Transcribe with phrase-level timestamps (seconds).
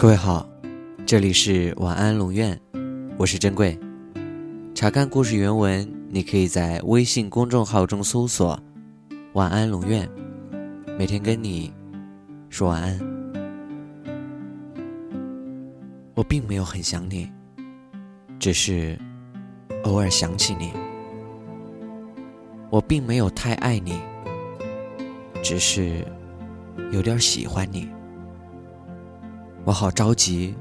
[0.00, 0.48] 各位好，
[1.04, 2.58] 这里是晚安龙院，
[3.18, 3.78] 我是珍贵。
[4.74, 8.58] 查看故事原文，你可以在微信公众号中搜索
[9.36, 10.08] “晚安龙院”，
[10.98, 11.70] 每天跟你
[12.48, 12.98] 说晚安。
[16.14, 17.30] 我并没有很想你，
[18.38, 18.98] 只是
[19.84, 20.72] 偶尔想起你。
[22.70, 24.00] 我并没有太爱你，
[25.42, 26.02] 只是
[26.90, 27.86] 有点喜欢你。
[29.64, 30.54] 我好着急，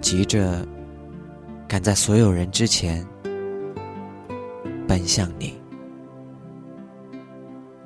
[0.00, 0.66] 急着
[1.68, 3.06] 赶在所有人之前
[4.86, 5.54] 奔向你。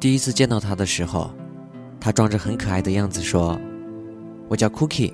[0.01, 1.31] 第一次见到他的时候，
[2.01, 3.59] 他装着很可爱的样子说
[4.49, 5.13] ：“我叫 Cookie，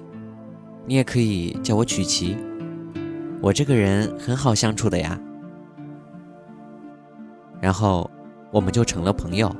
[0.86, 2.36] 你也可以叫我曲奇。
[3.40, 5.18] 我这个人很好相处的呀。”
[7.60, 8.08] 然后
[8.52, 9.54] 我们就成了朋友。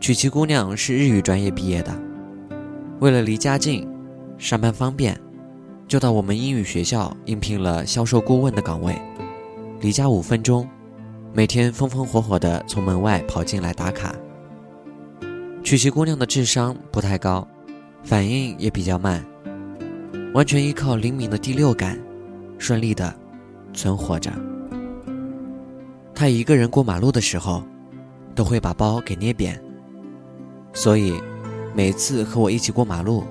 [0.00, 2.07] 曲奇姑娘是日语专业毕业的。
[3.00, 3.88] 为了离家近，
[4.38, 5.16] 上班方便，
[5.86, 9.00] 就到我们英语学校应聘了销售顾问的岗位。
[9.80, 10.68] 离家五分钟，
[11.32, 14.12] 每天风风火火地从门外跑进来打卡。
[15.62, 17.46] 曲奇姑娘的智商不太高，
[18.02, 19.24] 反应也比较慢，
[20.34, 21.96] 完全依靠灵敏的第六感，
[22.58, 23.14] 顺利地
[23.72, 24.32] 存活着。
[26.16, 27.62] 她一个人过马路的时候，
[28.34, 29.62] 都会把包给捏扁，
[30.72, 31.14] 所以。
[31.78, 33.22] 每次和我一起过马路，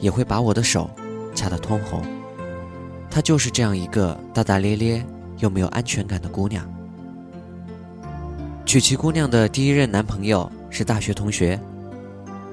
[0.00, 0.90] 也会把我的手
[1.32, 2.02] 掐得通红。
[3.08, 5.06] 她就是这样一个大大咧咧
[5.38, 6.68] 又没有安全感的姑娘。
[8.66, 11.56] 曲奇姑娘的第一任男朋友是大学同学，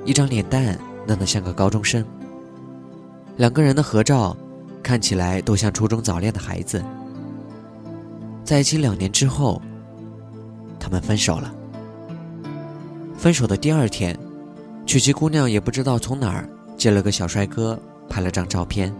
[0.06, 2.06] 一张脸蛋嫩得像个高中生。
[3.38, 4.38] 两个人的合照
[4.84, 6.86] 看起来都像初中早恋的孩子。
[8.44, 9.60] 在一起两年之后，
[10.80, 11.52] 他们分手了。
[13.17, 14.16] 分手的第二天。
[14.86, 16.47] 曲奇姑娘也不知道从哪儿
[16.78, 18.93] 借了个小帅哥拍了张照片，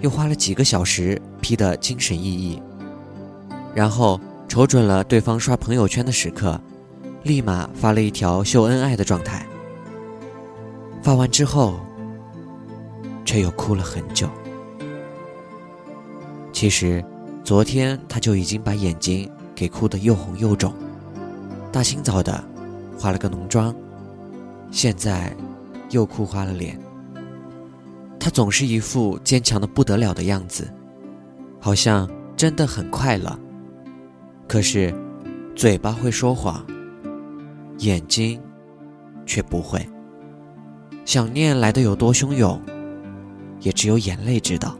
[0.00, 2.62] 又花了几个小时 P 得精神奕奕，
[3.74, 6.58] 然后瞅准了对方刷朋友圈的时刻，
[7.24, 9.44] 立马发了一条秀恩爱的状态。
[11.02, 11.80] 发完之后，
[13.24, 14.28] 却又哭了很久。
[16.52, 17.04] 其实，
[17.42, 20.72] 昨天他就已经把眼睛给哭得又红又肿，
[21.72, 22.44] 大清早的，
[22.96, 23.74] 化了个浓妆。
[24.72, 25.32] 现在，
[25.90, 26.76] 又哭花了脸。
[28.18, 30.72] 他总是一副坚强的不得了的样子，
[31.60, 33.38] 好像真的很快乐。
[34.48, 34.92] 可是，
[35.54, 36.64] 嘴巴会说谎，
[37.78, 38.40] 眼睛
[39.26, 39.86] 却不会。
[41.04, 42.58] 想念来的有多汹涌，
[43.60, 44.74] 也只有眼泪知道。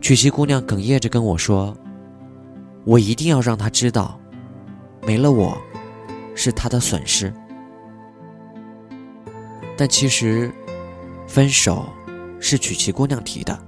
[0.00, 1.76] 曲奇姑娘哽咽着跟我说
[2.84, 4.18] ：“我一定要让他知道，
[5.06, 5.58] 没了我，
[6.34, 7.30] 是他的损失。”
[9.76, 10.52] 但其实，
[11.26, 11.84] 分手
[12.38, 13.58] 是曲奇姑娘提的。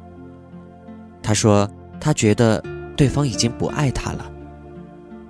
[1.20, 1.68] 她说
[2.00, 2.62] 她觉得
[2.96, 4.30] 对方已经不爱她了，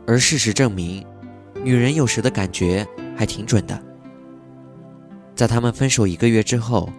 [0.07, 1.03] 而事实证明，
[1.65, 2.87] 女人有时的感觉
[3.17, 3.83] 还挺准的。
[5.35, 6.91] 在他们分手一个月之后，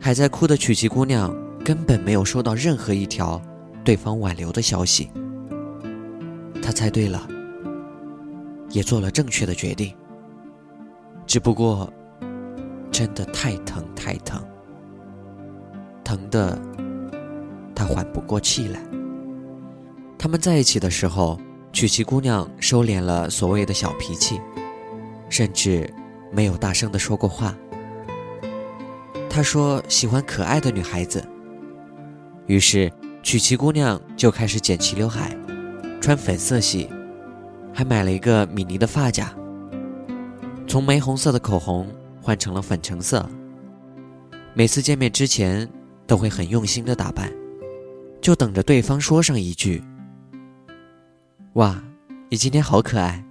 [0.00, 3.40] 还在哭的曲奇姑娘根本没有收到任何一条
[3.84, 5.10] 对方挽留的消息。
[6.62, 7.28] 她猜对了，
[8.70, 9.94] 也做了正确的决定。
[11.26, 11.92] 只不过。
[12.94, 14.40] 真的太疼太疼，
[16.04, 16.56] 疼的
[17.74, 18.80] 他缓不过气来。
[20.16, 21.36] 他们在一起的时候，
[21.72, 24.40] 曲奇姑娘收敛了所谓的小脾气，
[25.28, 25.92] 甚至
[26.30, 27.52] 没有大声的说过话。
[29.28, 31.26] 他说喜欢可爱的女孩子，
[32.46, 32.92] 于是
[33.24, 35.36] 曲奇姑娘就开始剪齐刘海，
[36.00, 36.88] 穿粉色系，
[37.72, 39.34] 还买了一个米妮的发夹，
[40.68, 41.88] 从玫红色的口红。
[42.24, 43.28] 换成了粉橙色。
[44.54, 45.68] 每次见面之前
[46.06, 47.30] 都会很用心的打扮，
[48.22, 49.82] 就等着对方说上一句
[51.54, 51.84] ：“哇，
[52.30, 53.22] 你今天好可爱。”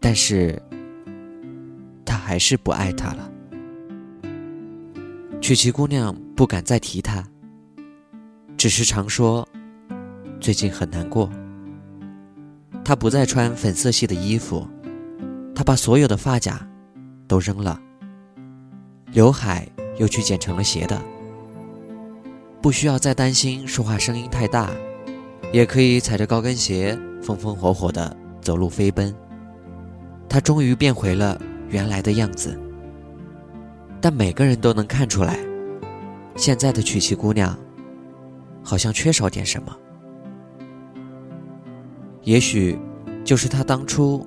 [0.00, 0.60] 但是，
[2.04, 3.30] 他还是不爱他了。
[5.40, 7.24] 曲奇姑娘不敢再提他，
[8.56, 9.48] 只是常说
[10.40, 11.30] 最近很难过。
[12.84, 14.66] 他不再穿粉色系的衣服，
[15.54, 16.67] 他把所有的发夹。
[17.28, 17.78] 都扔了，
[19.12, 21.00] 刘海又去剪成了斜的，
[22.62, 24.70] 不需要再担心说话声音太大，
[25.52, 29.14] 也可以踩着高跟鞋风风火火的走路飞奔。
[30.26, 32.58] 她终于变回了原来的样子，
[34.00, 35.38] 但每个人都能看出来，
[36.34, 37.56] 现在的曲奇姑娘
[38.62, 39.76] 好像缺少点什么，
[42.22, 42.78] 也许
[43.22, 44.26] 就是她当初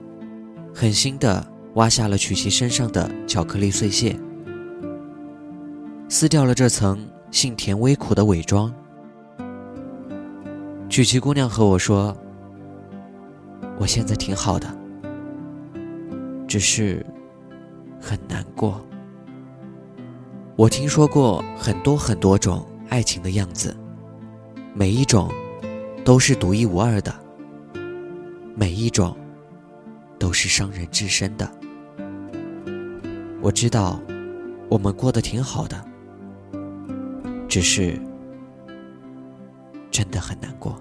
[0.71, 1.50] 狠心的。
[1.75, 4.17] 挖下了曲奇身上的巧克力碎屑，
[6.09, 6.99] 撕掉了这层
[7.31, 8.73] 性甜微苦的伪装。
[10.89, 12.15] 曲奇姑娘和我说
[13.79, 14.67] ：“我现在挺好的，
[16.45, 17.05] 只是
[18.01, 18.85] 很难过。
[20.57, 23.73] 我听说过很多很多种爱情的样子，
[24.73, 25.31] 每一种
[26.03, 27.15] 都是独一无二的，
[28.53, 29.15] 每一种
[30.19, 31.49] 都是伤人至深的。
[33.41, 33.99] 我知道
[34.69, 35.83] 我们过得挺好的，
[37.47, 37.99] 只是……”
[39.89, 40.79] 真的很难过。